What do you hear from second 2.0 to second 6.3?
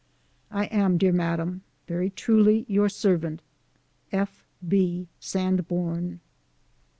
truly your servant, F. B. SANBORN.